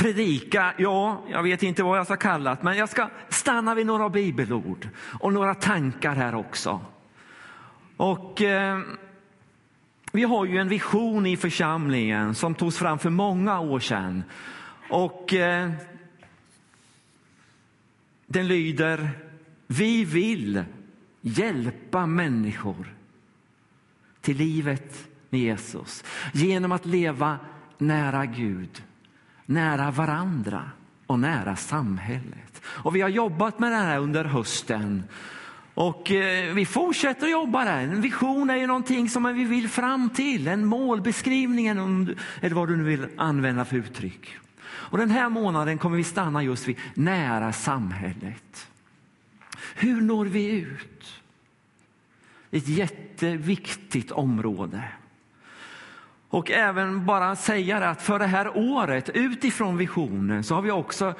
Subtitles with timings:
[0.00, 3.86] predika, ja, jag vet inte vad jag ska kalla det, men jag ska stanna vid
[3.86, 4.88] några bibelord
[5.20, 6.80] och några tankar här också.
[7.96, 8.80] Och eh,
[10.12, 14.24] vi har ju en vision i församlingen som togs fram för många år sedan.
[14.90, 15.70] Och eh,
[18.26, 19.10] den lyder,
[19.66, 20.64] vi vill
[21.20, 22.94] hjälpa människor
[24.20, 27.38] till livet med Jesus genom att leva
[27.78, 28.82] nära Gud,
[29.50, 30.70] nära varandra
[31.06, 32.62] och nära samhället.
[32.64, 35.02] Och vi har jobbat med det här under hösten
[35.74, 37.78] och eh, vi fortsätter att jobba där.
[37.78, 42.76] En vision är ju någonting som vi vill fram till, en målbeskrivning eller vad du
[42.76, 44.36] nu vill använda för uttryck.
[44.62, 48.68] Och den här månaden kommer vi stanna just vid nära samhället.
[49.74, 51.22] Hur når vi ut?
[52.50, 54.82] Ett jätteviktigt område.
[56.30, 61.14] Och även bara säga att för det här året utifrån visionen så har vi också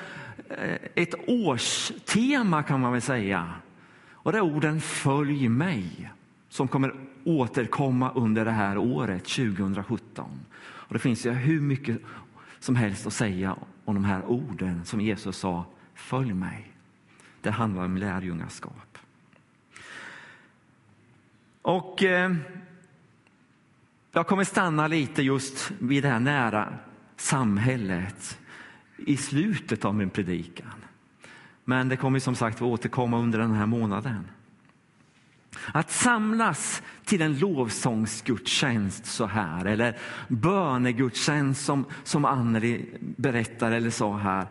[0.48, 3.54] eh, ett årstema kan man väl säga.
[4.12, 6.10] Och det är orden följ mig
[6.48, 6.94] som kommer
[7.24, 10.40] återkomma under det här året 2017.
[10.60, 11.98] Och det finns ju hur mycket
[12.58, 16.72] som helst att säga om de här orden som Jesus sa, följ mig.
[17.40, 18.98] Det handlar om lärjungaskap.
[21.62, 22.34] Och eh,
[24.12, 26.74] jag kommer stanna lite just vid det här nära
[27.16, 28.38] samhället
[28.96, 30.84] i slutet av min predikan.
[31.64, 34.28] Men det kommer som sagt återkomma under den här månaden.
[35.72, 44.16] Att samlas till en lovsångsgudstjänst så här eller bönegudstjänst som, som Anneli berättar eller sa
[44.16, 44.46] här.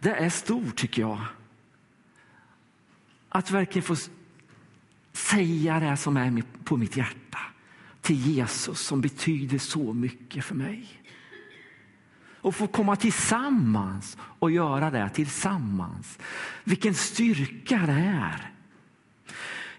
[0.00, 1.18] Det är stort tycker jag.
[3.28, 3.96] Att verkligen få
[5.12, 7.38] säga det som är på mitt hjärta
[8.10, 10.86] till Jesus som betyder så mycket för mig.
[12.40, 16.18] Och få komma tillsammans och göra det tillsammans.
[16.64, 18.50] Vilken styrka det är.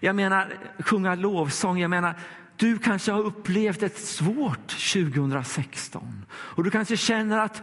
[0.00, 2.18] Jag menar sjunga lovsång, jag menar
[2.56, 7.62] du kanske har upplevt ett svårt 2016 och du kanske känner att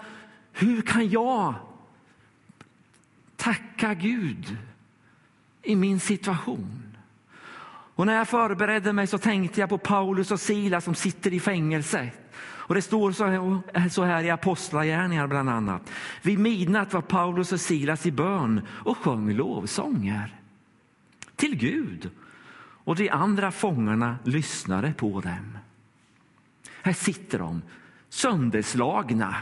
[0.52, 1.54] hur kan jag
[3.36, 4.58] tacka Gud
[5.64, 6.89] i min situation?
[8.00, 11.40] Och när jag förberedde mig så tänkte jag på Paulus och Silas som sitter i
[11.40, 12.12] fängelse.
[12.40, 13.12] Och det står
[13.90, 15.92] så här, i Apostlagärningarna bland annat.
[16.22, 20.42] Vid midnatt var Paulus och Silas i bön och sjöng lovsånger
[21.36, 22.10] till Gud.
[22.84, 25.58] Och de andra fångarna lyssnade på dem.
[26.82, 27.62] Här sitter de
[28.10, 29.36] sönderslagna.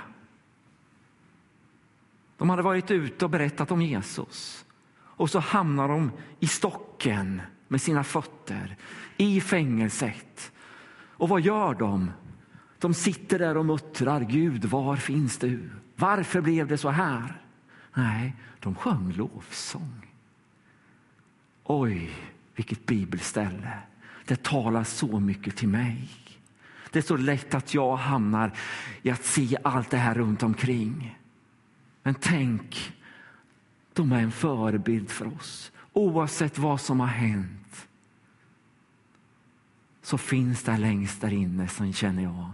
[2.37, 4.65] De hade varit ute och berättat om Jesus
[4.99, 8.77] och så hamnar de i stocken med sina fötter
[9.17, 10.51] i fängelset.
[10.91, 12.11] Och vad gör de?
[12.79, 15.69] De sitter där och muttrar, Gud var finns du?
[15.95, 17.41] Varför blev det så här?
[17.93, 20.07] Nej, de sjöng lovsång.
[21.63, 22.09] Oj,
[22.55, 23.79] vilket bibelställe.
[24.25, 26.09] Det talar så mycket till mig.
[26.91, 28.53] Det är så lätt att jag hamnar
[29.01, 31.17] i att se allt det här runt omkring.
[32.03, 32.93] Men tänk,
[33.93, 35.71] de är en förebild för oss.
[35.97, 37.87] Oavsett vad som har hänt
[40.01, 42.51] så finns det längst där inne, som känner jag,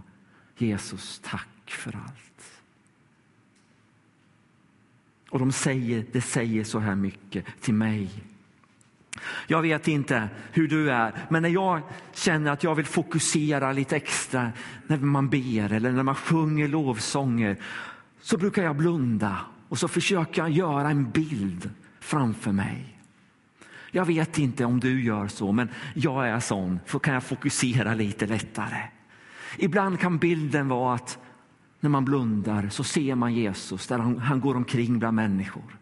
[0.56, 2.62] Jesus tack för allt.
[5.30, 8.10] Och de säger, det säger så här mycket till mig.
[9.46, 11.82] Jag vet inte hur du är, men när jag
[12.12, 14.52] känner att jag vill fokusera lite extra
[14.86, 17.56] när man ber eller när man sjunger lovsånger
[18.20, 22.93] så brukar jag blunda och så försöker jag göra en bild framför mig.
[23.94, 27.94] Jag vet inte om du gör så, men jag är sån, så kan jag fokusera
[27.94, 28.82] lite lättare.
[29.58, 31.18] Ibland kan bilden vara att
[31.80, 35.78] när man blundar så ser man Jesus där han, han går omkring bland människor.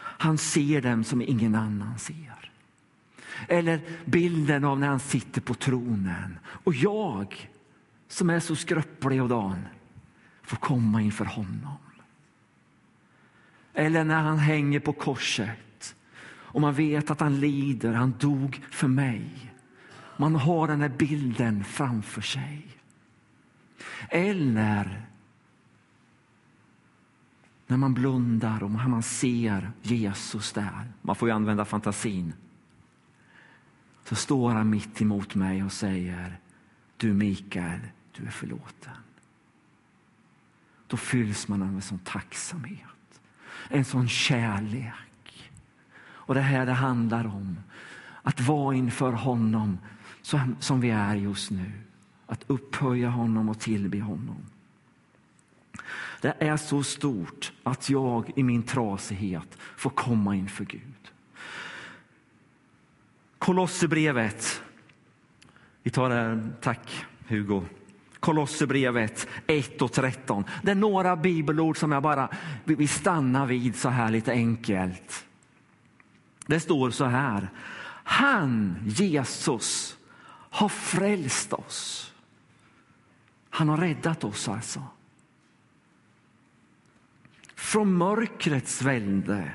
[0.00, 2.50] Han ser dem som ingen annan ser.
[3.48, 7.50] Eller bilden av när han sitter på tronen och jag
[8.08, 9.58] som är så skröplig och dan
[10.42, 11.78] får komma inför honom.
[13.74, 15.50] Eller när han hänger på korset
[16.58, 19.52] och man vet att han lider, han dog för mig.
[20.16, 22.66] Man har den här bilden framför sig.
[24.08, 25.06] Eller
[27.66, 32.32] när man blundar och man ser Jesus där, man får ju använda fantasin,
[34.04, 36.38] så står han mitt emot mig och säger
[36.96, 37.80] du Mikael,
[38.12, 38.96] du är förlåten.
[40.86, 43.20] Då fylls man av en sån tacksamhet,
[43.68, 45.07] en sån kärlek.
[46.28, 47.56] Och det här det handlar om.
[48.22, 49.78] Att vara inför honom
[50.58, 51.72] som, vi är just nu.
[52.26, 54.36] Att upphöja honom och tillbe honom.
[56.20, 61.12] Det är så stort att jag i min trasighet får komma inför Gud.
[63.38, 64.62] Kolosserbrevet.
[65.82, 66.52] Vi tar det här.
[66.60, 67.62] Tack Hugo.
[68.20, 70.44] Kolosserbrevet 1 och 13.
[70.62, 72.28] Det är några bibelord som jag bara
[72.64, 75.24] vill stanna vid så här lite enkelt.
[76.48, 77.50] Det står så här.
[78.04, 79.96] Han, Jesus,
[80.30, 82.12] har frälst oss.
[83.50, 84.82] Han har räddat oss alltså.
[87.54, 89.50] Från mörkrets välde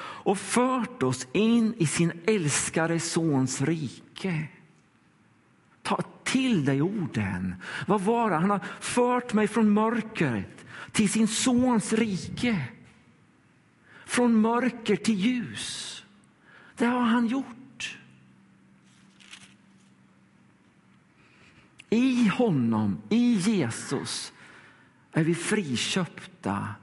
[0.00, 4.48] och fört oss in i sin älskade sons rike.
[5.82, 7.54] Ta till dig orden.
[7.86, 8.36] Vad var det?
[8.36, 12.64] Han har fört mig från mörkret till sin sons rike.
[14.08, 16.04] Från mörker till ljus.
[16.76, 17.98] Det har han gjort.
[21.90, 24.32] I honom, i Jesus,
[25.12, 26.74] är vi friköpta.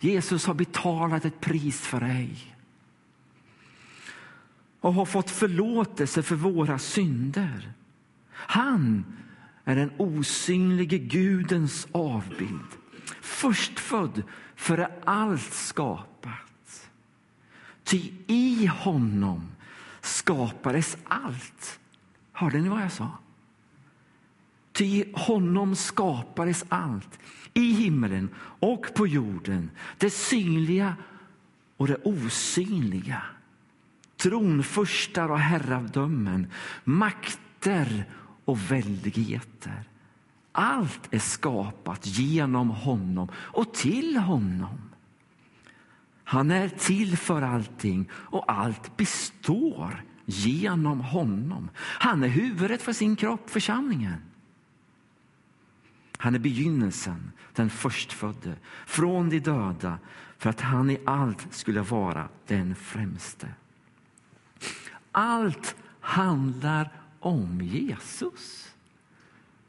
[0.00, 2.56] Jesus har betalat ett pris för dig
[4.80, 7.72] och har fått förlåtelse för våra synder.
[8.30, 9.04] Han
[9.64, 12.70] är den osynlige Gudens avbild,
[13.20, 14.22] förstfödd
[14.56, 16.47] före allt skapat.
[17.88, 19.48] Ty i honom
[20.00, 21.80] skapades allt.
[22.32, 23.10] Hörde ni vad jag sa?
[24.72, 27.18] Ty i honom skapades allt,
[27.54, 28.28] i himmelen
[28.60, 30.96] och på jorden, det synliga
[31.76, 33.22] och det osynliga
[34.16, 36.46] tronfurstar och herravdömen,
[36.84, 38.04] makter
[38.44, 39.84] och väldigheter.
[40.52, 44.87] Allt är skapat genom honom och till honom.
[46.28, 51.70] Han är till för allting och allt består genom honom.
[51.76, 54.22] Han är huvudet för sin kropp, församlingen.
[56.18, 59.98] Han är begynnelsen, den förstfödde, från de döda
[60.38, 63.48] för att han i allt skulle vara den främste.
[65.12, 68.74] Allt handlar om Jesus.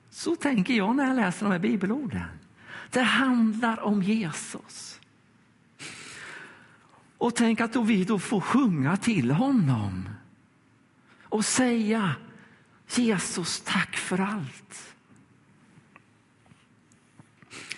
[0.10, 2.30] Så tänker jag när jag läser de här bibelorden.
[2.90, 5.00] Det handlar om Jesus.
[7.20, 10.10] Och tänk att då vi då får sjunga till honom
[11.24, 12.16] och säga
[12.88, 14.96] Jesus, tack för allt.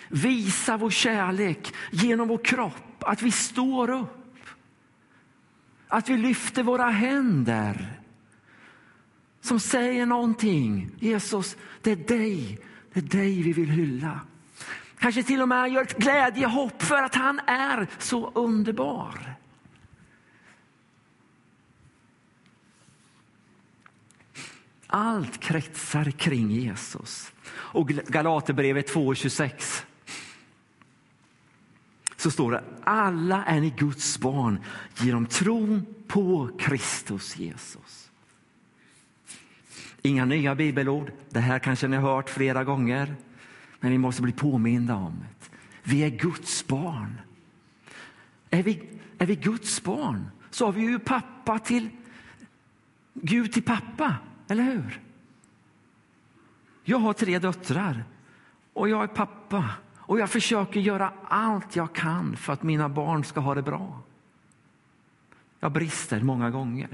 [0.08, 4.22] Visa vår kärlek genom vår kropp, att vi står upp
[5.92, 8.00] att vi lyfter våra händer
[9.40, 10.90] som säger någonting.
[11.00, 12.58] Jesus, det är dig,
[12.92, 14.20] det är dig vi vill hylla.
[15.02, 19.34] Kanske till och med gör ett glädjehopp för att han är så underbar.
[24.86, 27.32] Allt kretsar kring Jesus.
[27.48, 29.84] Och Galaterbrevet 2.26
[32.16, 34.64] så står det alla är ni Guds barn
[34.96, 38.10] genom tron på Kristus Jesus.
[40.02, 41.12] Inga nya bibelord.
[41.30, 43.16] Det här kanske ni har hört flera gånger.
[43.82, 45.50] Men vi måste bli påminda om det.
[45.82, 47.20] Vi är Guds barn.
[48.50, 48.82] Är vi,
[49.18, 51.88] är vi Guds barn så har vi ju pappa till
[53.14, 54.16] Gud till pappa,
[54.48, 55.00] eller hur?
[56.84, 58.04] Jag har tre döttrar
[58.72, 63.24] och jag är pappa och jag försöker göra allt jag kan för att mina barn
[63.24, 64.00] ska ha det bra.
[65.62, 66.88] Jag brister många gånger.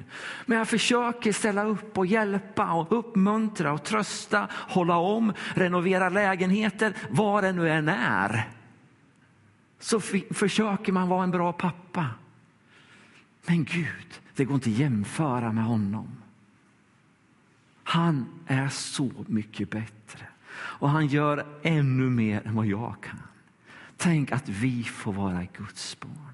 [0.46, 6.94] Men jag försöker ställa upp och hjälpa och uppmuntra och trösta, hålla om, renovera lägenheter,
[7.10, 8.48] vad det nu än är.
[9.78, 12.06] Så försöker man vara en bra pappa.
[13.46, 16.08] Men Gud, det går inte att jämföra med honom.
[17.84, 20.26] Han är så mycket bättre.
[20.52, 23.22] Och han gör ännu mer än vad jag kan.
[23.96, 26.27] Tänk att vi får vara Guds barn.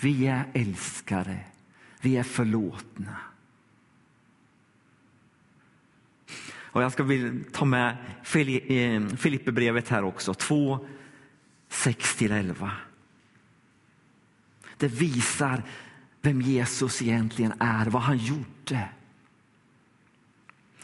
[0.00, 1.40] Vi är älskade,
[2.00, 3.16] vi är förlåtna.
[6.56, 10.86] Och jag ska vill ta med eh, Filipperbrevet här också, 2,
[11.70, 12.70] 6-11.
[14.76, 15.62] Det visar
[16.20, 18.88] vem Jesus egentligen är, vad han gjorde.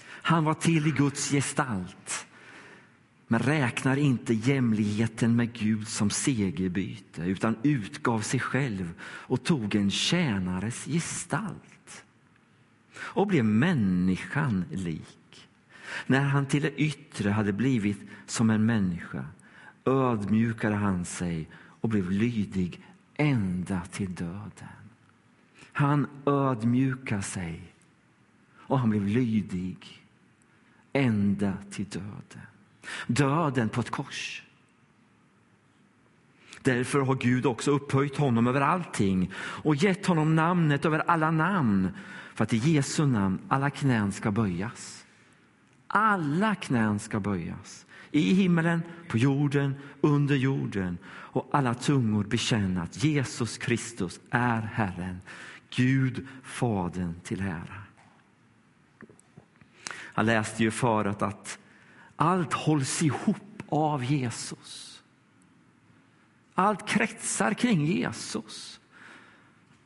[0.07, 2.27] Han var till i Guds gestalt
[3.35, 9.91] men räknar inte jämlikheten med Gud som segerbyte utan utgav sig själv och tog en
[9.91, 12.05] tjänares gestalt
[12.97, 15.49] och blev människan lik.
[16.07, 19.27] När han till det yttre hade blivit som en människa
[19.85, 21.49] ödmjukade han sig
[21.81, 24.85] och blev lydig ända till döden.
[25.73, 27.63] Han ödmjukade sig
[28.53, 30.03] och han blev lydig
[30.93, 32.47] ända till döden.
[33.07, 34.43] Döden på ett kors.
[36.63, 41.89] Därför har Gud också upphöjt honom över allting och gett honom namnet över alla namn
[42.35, 45.05] för att i Jesu namn alla knän ska böjas.
[45.87, 53.05] Alla knän ska böjas i himmelen, på jorden, under jorden och alla tungor bekänna att
[53.05, 55.21] Jesus Kristus är Herren,
[55.77, 57.83] Gud Fadern till ära.
[59.95, 61.59] Han läste ju förut att
[62.17, 65.03] allt hålls ihop av Jesus.
[66.55, 68.81] Allt kretsar kring Jesus.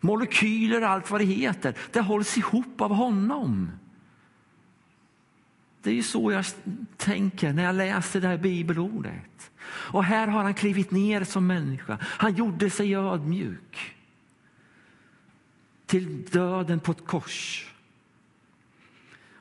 [0.01, 3.71] Molekyler och allt vad det heter, det hålls ihop av honom.
[5.83, 6.45] Det är ju så jag
[6.97, 9.51] tänker när jag läser det här bibelordet.
[9.67, 11.99] Och här har han klivit ner som människa.
[12.03, 13.97] Han gjorde sig ödmjuk.
[15.87, 17.67] Till döden på ett kors.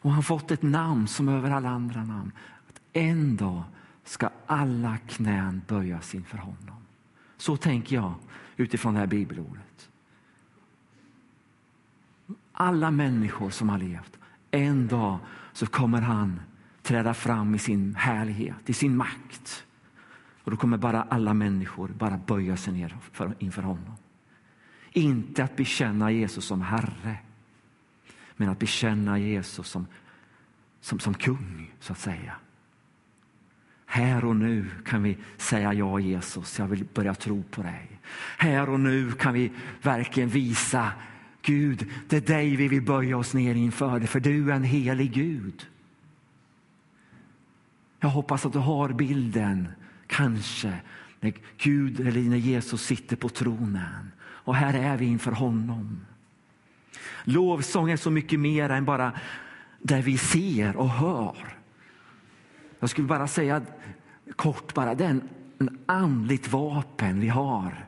[0.01, 2.31] Och han fått ett namn som över alla andra namn.
[2.97, 3.63] En dag
[4.03, 6.75] ska alla knän böjas inför honom.
[7.37, 8.13] Så tänker jag
[8.55, 9.89] utifrån det här bibelordet.
[12.51, 14.17] Alla människor som har levt,
[14.51, 15.17] en dag
[15.53, 16.39] så kommer han
[16.81, 19.65] träda fram i sin härlighet, i sin makt.
[20.43, 23.95] Och då kommer bara alla människor bara böja sig ner för, inför honom.
[24.91, 27.17] Inte att bekänna Jesus som Herre,
[28.35, 29.87] men att bekänna Jesus som,
[30.81, 32.35] som, som kung, så att säga.
[33.97, 37.99] Här och nu kan vi säga ja Jesus, jag vill börja tro på dig.
[38.37, 39.51] Här och nu kan vi
[39.81, 40.91] verkligen visa
[41.41, 45.11] Gud, det är dig vi vill böja oss ner inför, för du är en helig
[45.11, 45.67] Gud.
[47.99, 49.67] Jag hoppas att du har bilden,
[50.07, 50.73] kanske,
[51.19, 54.11] när Gud eller när Jesus sitter på tronen.
[54.19, 56.05] Och här är vi inför honom.
[57.23, 59.13] Lovsång är så mycket mer än bara
[59.81, 61.56] det vi ser och hör.
[62.79, 63.61] Jag skulle bara säga
[64.35, 65.09] kort bara, det är
[65.59, 67.87] en andligt vapen vi har.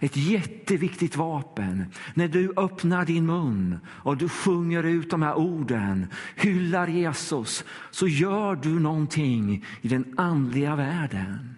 [0.00, 1.84] Ett jätteviktigt vapen.
[2.14, 8.08] När du öppnar din mun och du sjunger ut de här orden, hyllar Jesus, så
[8.08, 11.54] gör du någonting i den andliga världen.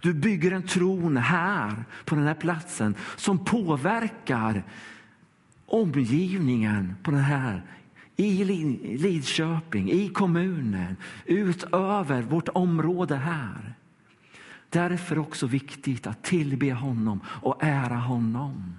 [0.00, 4.62] Du bygger en tron här på den här platsen som påverkar
[5.66, 7.62] omgivningen på den här
[8.20, 8.44] i
[8.98, 10.96] Lidköping, i kommunen,
[11.26, 13.74] utöver vårt område här.
[14.68, 18.74] Därför också viktigt att tillbe honom och ära honom.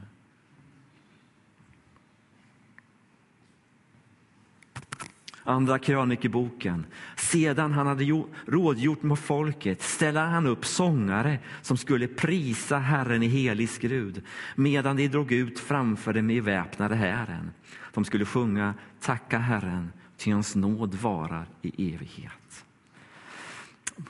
[5.52, 6.86] Andra krönikeboken.
[7.16, 13.28] Sedan han hade rådgjort med folket ställde han upp sångare som skulle prisa Herren i
[13.28, 14.22] helig skrud
[14.56, 17.52] medan de drog ut framför dem i väpnade hären.
[17.94, 22.66] De skulle sjunga Tacka Herren, ty hans nåd varar i evighet.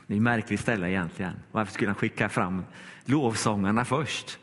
[0.07, 1.33] Det är en märkligt ställe egentligen.
[1.51, 2.63] Varför skulle han skicka fram
[3.05, 4.39] lovsångarna först?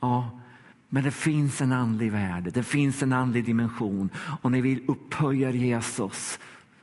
[0.00, 0.40] Ja,
[0.88, 4.10] men det finns en andlig värld, det finns en andlig dimension
[4.42, 6.38] och när vi upphöjer Jesus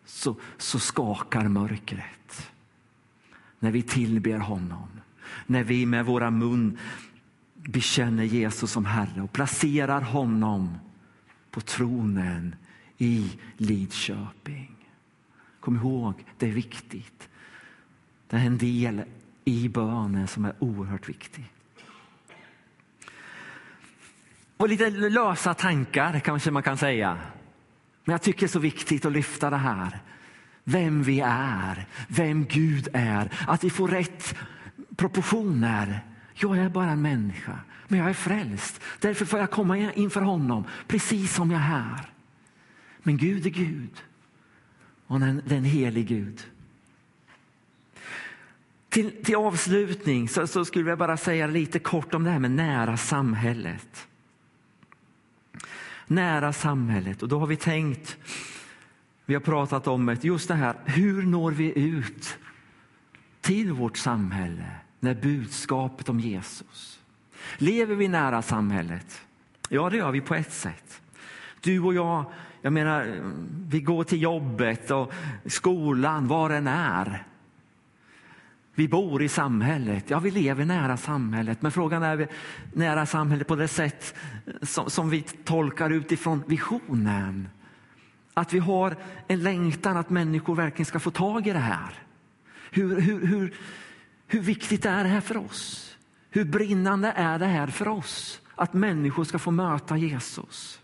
[0.05, 2.51] så, så skakar mörkret.
[3.59, 4.87] När vi tillber honom,
[5.47, 6.77] när vi med våra mun
[7.55, 10.77] bekänner Jesus som Herre och placerar honom
[11.51, 12.55] på tronen
[12.97, 14.75] i Lidköping.
[15.59, 17.29] Kom ihåg, det är viktigt.
[18.27, 19.03] Det är en del
[19.45, 21.52] i bönen som är oerhört viktig.
[24.57, 27.17] Och lite lösa tankar kanske man kan säga.
[28.05, 29.99] Men jag tycker det är så viktigt att lyfta det här.
[30.63, 34.35] Vem vi är, vem Gud är, att vi får rätt
[34.95, 35.99] proportioner.
[36.33, 38.81] Jag är bara en människa, men jag är frälst.
[38.99, 42.09] Därför får jag komma inför honom precis som jag är här.
[43.03, 44.03] Men Gud är Gud
[45.07, 46.41] och den, den helig Gud.
[48.89, 52.51] Till, till avslutning så, så, skulle jag bara säga lite kort om det här med
[52.51, 54.07] nära samhället.
[56.13, 58.17] Nära samhället och då har vi tänkt,
[59.25, 62.37] vi har pratat om just det här, hur når vi ut
[63.41, 64.65] till vårt samhälle
[64.99, 66.99] med budskapet om Jesus?
[67.57, 69.21] Lever vi nära samhället?
[69.69, 71.01] Ja, det gör vi på ett sätt.
[71.61, 72.25] Du och jag,
[72.61, 73.21] jag menar,
[73.67, 75.13] vi går till jobbet och
[75.45, 77.23] skolan, var den är.
[78.75, 82.27] Vi bor i samhället, ja vi lever nära samhället, men frågan är vi
[82.73, 84.15] nära samhället på det sätt
[84.61, 87.49] som, som vi tolkar utifrån visionen.
[88.33, 88.95] Att vi har
[89.27, 91.93] en längtan att människor verkligen ska få tag i det här.
[92.71, 93.53] Hur, hur, hur,
[94.27, 95.95] hur viktigt är det här för oss?
[96.29, 98.41] Hur brinnande är det här för oss?
[98.55, 100.83] Att människor ska få möta Jesus.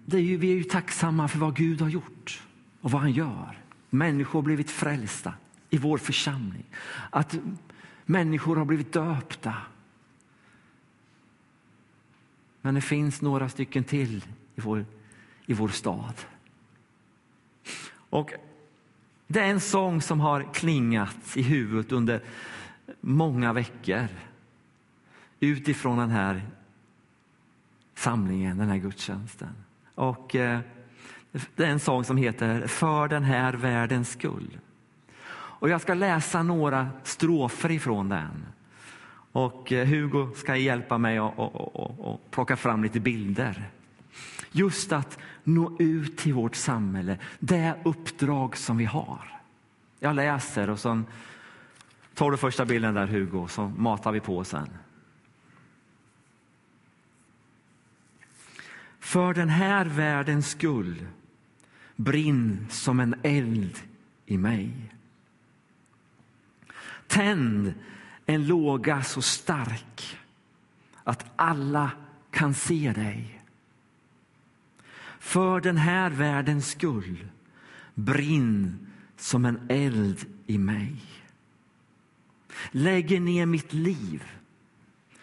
[0.17, 2.43] är ju, vi är ju tacksamma för vad Gud har gjort
[2.81, 3.57] och vad han gör.
[3.89, 5.33] Människor har blivit frälsta
[5.69, 6.65] i vår församling.
[7.09, 7.39] Att
[8.05, 9.53] människor har blivit döpta.
[12.61, 14.25] Men det finns några stycken till
[14.55, 14.85] i vår,
[15.45, 16.13] i vår stad.
[17.93, 18.33] Och
[19.27, 22.23] det är en sång som har klingat i huvudet under
[23.01, 24.07] många veckor
[25.39, 26.41] utifrån den här
[27.95, 29.55] samlingen, den här gudstjänsten.
[30.01, 30.59] Och eh,
[31.55, 34.57] det är en sång som heter För den här världens skull.
[35.33, 38.45] Och jag ska läsa några strofer ifrån den.
[39.31, 43.69] Och eh, Hugo ska hjälpa mig att plocka fram lite bilder.
[44.51, 49.41] Just att nå ut till vårt samhälle, det uppdrag som vi har.
[49.99, 51.03] Jag läser och så
[52.13, 54.69] tar du första bilden där Hugo, så matar vi på sen.
[59.01, 61.07] För den här världens skull
[61.95, 63.79] brinn som en eld
[64.25, 64.71] i mig.
[67.07, 67.73] Tänd
[68.25, 70.17] en låga så stark
[71.03, 71.91] att alla
[72.31, 73.41] kan se dig.
[75.19, 77.27] För den här världens skull
[77.93, 80.95] brinn som en eld i mig.
[82.71, 84.23] Lägger ner mitt liv.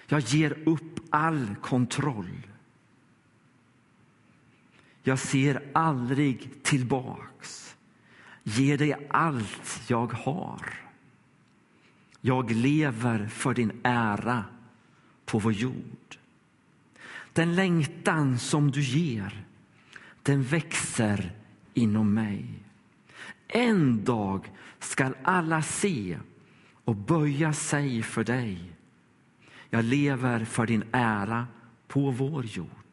[0.07, 2.47] Jag ger upp all kontroll.
[5.09, 7.77] Jag ser aldrig tillbaks.
[8.43, 10.62] Ger dig allt jag har.
[12.21, 14.45] Jag lever för din ära
[15.25, 16.17] på vår jord.
[17.33, 19.45] Den längtan som du ger,
[20.23, 21.33] den växer
[21.75, 22.47] inom mig.
[23.47, 26.19] En dag skall alla se
[26.85, 28.73] och böja sig för dig.
[29.71, 31.47] Jag lever för din ära
[31.87, 32.88] på vår jord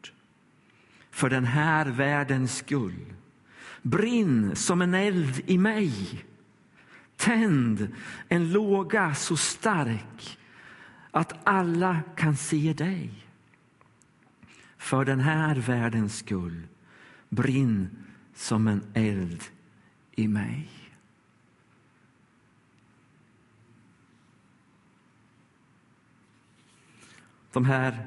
[1.16, 3.14] för den här världens skull.
[3.82, 6.24] Brinn som en eld i mig.
[7.16, 7.94] Tänd
[8.28, 10.38] en låga så stark
[11.10, 13.26] att alla kan se dig.
[14.76, 16.62] För den här världens skull.
[17.28, 17.90] Brinn
[18.34, 19.44] som en eld
[20.12, 20.70] i mig.
[27.52, 28.06] De här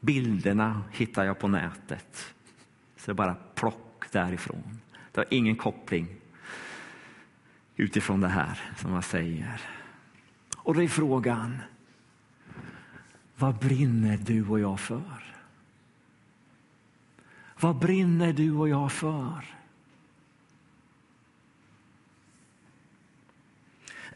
[0.00, 2.34] bilderna hittar jag på nätet.
[3.08, 4.80] Så det är bara plock därifrån.
[5.12, 6.08] Det har ingen koppling
[7.76, 9.60] utifrån det här som man säger.
[10.56, 11.58] Och då är frågan,
[13.36, 15.34] vad brinner du och jag för?
[17.60, 19.44] Vad brinner du och jag för?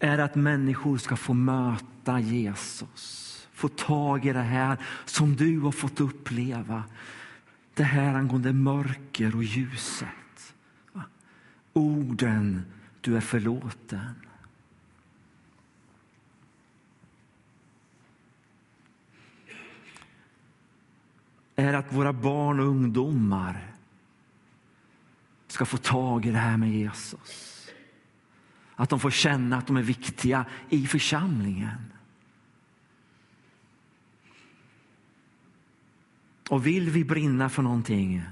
[0.00, 3.48] Är det att människor ska få möta Jesus?
[3.52, 6.84] Få tag i det här som du har fått uppleva
[7.74, 10.08] det här angående mörker och ljuset.
[11.72, 12.64] Orden,
[13.00, 14.14] du är förlåten.
[21.56, 23.72] är att våra barn och ungdomar
[25.46, 27.68] ska få tag i det här med Jesus.
[28.74, 31.92] Att de får känna att de är viktiga i församlingen.
[36.52, 38.22] Och vill vi brinna för någonting?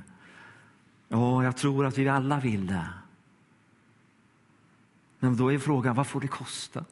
[1.08, 2.88] Ja, jag tror att vi alla vill det.
[5.18, 6.84] Men då är frågan, vad får det kosta?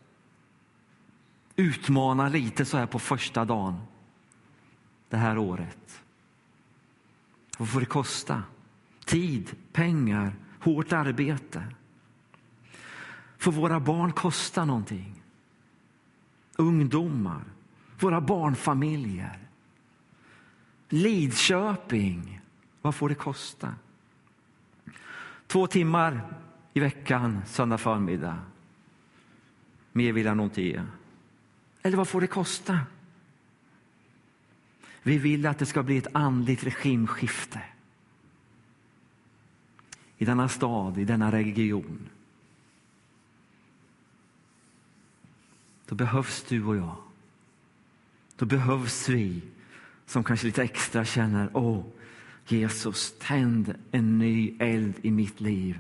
[1.57, 3.81] Utmana lite så här på första dagen
[5.09, 6.03] det här året.
[7.59, 8.43] Vad får det kosta?
[9.05, 11.65] Tid, pengar, hårt arbete.
[13.39, 15.23] Får våra barn kosta någonting?
[16.57, 17.45] Ungdomar,
[18.01, 19.48] våra barnfamiljer.
[20.89, 22.41] Lidköping,
[22.83, 23.75] vad får det kosta?
[25.47, 26.35] Två timmar
[26.75, 28.39] i veckan, söndag förmiddag.
[29.93, 30.83] Mer vill jag nog inte ge.
[31.83, 32.81] Eller vad får det kosta?
[35.03, 37.63] Vi vill att det ska bli ett andligt regimskifte
[40.19, 42.09] i denna stad, i denna region.
[45.87, 46.97] Då behövs du och jag.
[48.37, 49.43] Då behövs vi
[50.09, 51.85] som kanske lite extra känner, åh
[52.47, 55.79] Jesus, tänd en ny eld i mitt liv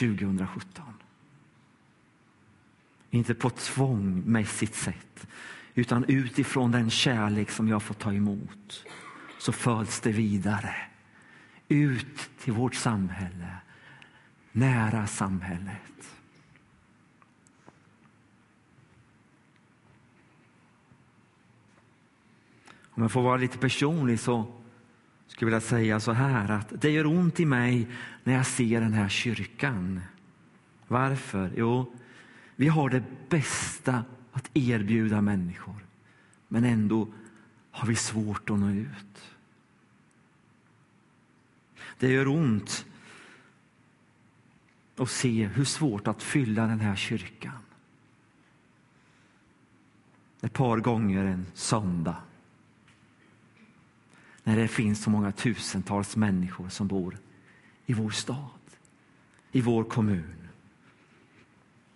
[0.00, 0.84] 2017.
[3.10, 5.26] Inte på ett tvångmässigt sätt,
[5.74, 8.84] utan utifrån den kärlek som jag får ta emot
[9.38, 10.76] så följs det vidare
[11.68, 13.56] ut till vårt samhälle,
[14.52, 16.13] nära samhället.
[22.94, 24.46] Om jag får vara lite personlig så
[25.26, 27.88] skulle vilja säga så här att det gör ont i mig
[28.24, 30.00] när jag ser den här kyrkan.
[30.88, 31.52] Varför?
[31.56, 31.92] Jo,
[32.56, 35.86] vi har det bästa att erbjuda människor,
[36.48, 37.08] men ändå
[37.70, 39.34] har vi svårt att nå ut.
[41.98, 42.86] Det gör ont
[44.96, 47.58] att se hur svårt att fylla den här kyrkan.
[50.40, 52.16] Ett par gånger en söndag
[54.44, 57.18] när det finns så många tusentals människor som bor
[57.86, 58.60] i vår stad,
[59.52, 60.48] i vår kommun.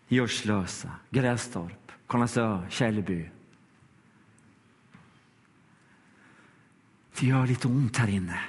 [0.08, 3.30] I Örslösa, Grästorp, Kållandsö, Källby.
[7.18, 8.40] Det gör lite ont här inne.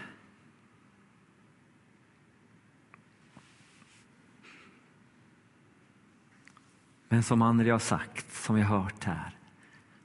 [7.09, 9.37] Men som André har sagt, som vi har hört här,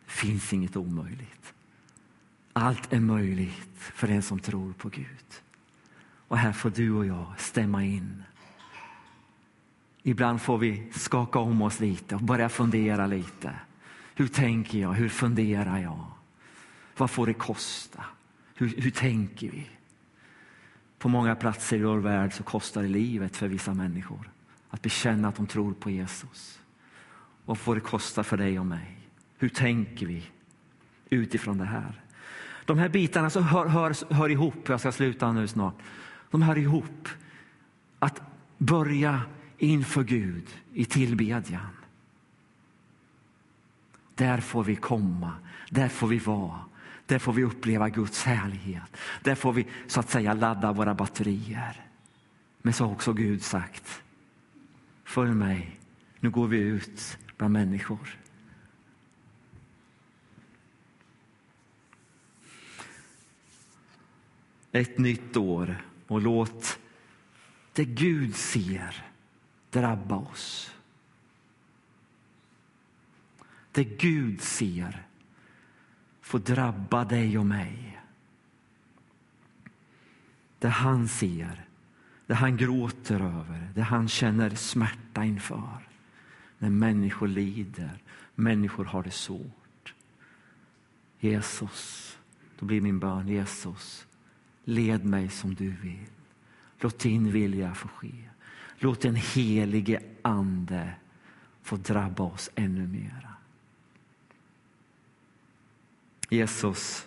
[0.07, 1.54] finns inget omöjligt.
[2.57, 5.43] Allt är möjligt för den som tror på Gud.
[6.29, 8.23] Och här får du och jag stämma in.
[10.03, 13.53] Ibland får vi skaka om oss lite och börja fundera lite.
[14.15, 14.93] Hur tänker jag?
[14.93, 16.07] Hur funderar jag?
[16.97, 18.05] Vad får det kosta?
[18.55, 19.67] Hur, hur tänker vi?
[20.99, 24.31] På många platser i vår värld så kostar det livet för vissa människor
[24.71, 26.61] att bekänna att de tror på Jesus.
[27.45, 28.99] Vad får det kosta för dig och mig?
[29.39, 30.27] Hur tänker vi
[31.11, 32.04] utifrån det här?
[32.65, 35.75] De här bitarna som hör, hör, hör ihop, jag ska sluta nu snart.
[36.31, 37.09] De hör ihop.
[37.99, 38.23] Att
[38.59, 39.21] börja
[39.59, 41.69] inför Gud i tillbedjan.
[44.15, 45.33] Där får vi komma,
[45.71, 46.61] där får vi vara.
[47.07, 48.97] Där får vi uppleva Guds härlighet.
[49.23, 51.87] Där får vi så att säga ladda våra batterier.
[52.63, 54.03] Men så har också Gud sagt,
[55.05, 55.81] följ mig,
[56.21, 58.19] nu går vi ut bland människor.
[64.75, 66.79] Ett nytt år och låt
[67.73, 69.05] det Gud ser
[69.71, 70.75] drabba oss.
[73.73, 75.07] Det Gud ser
[76.21, 78.01] får drabba dig och mig.
[80.59, 81.65] Det han ser,
[82.27, 85.89] det han gråter över, det han känner smärta inför
[86.59, 87.99] när människor lider,
[88.35, 89.95] människor har det svårt.
[91.21, 92.19] Jesus,
[92.59, 94.07] då blir min bön Jesus,
[94.65, 96.07] led mig som du vill.
[96.81, 98.13] Låt din vilja få ske.
[98.79, 100.91] Låt den helige ande
[101.63, 103.35] få drabba oss ännu mera.
[106.29, 107.07] Jesus,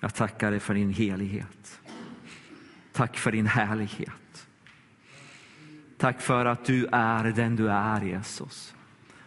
[0.00, 1.80] jag tackar dig för din helighet.
[2.92, 4.46] Tack för din härlighet.
[5.96, 8.73] Tack för att du är den du är, Jesus.